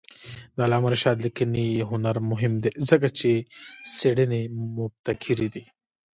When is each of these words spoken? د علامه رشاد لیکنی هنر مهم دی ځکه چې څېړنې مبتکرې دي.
د 0.55 0.57
علامه 0.65 0.89
رشاد 0.93 1.17
لیکنی 1.25 1.67
هنر 1.91 2.15
مهم 2.31 2.53
دی 2.63 2.71
ځکه 2.89 3.07
چې 3.17 3.31
څېړنې 3.97 4.41
مبتکرې 4.77 5.47
دي. 5.53 5.63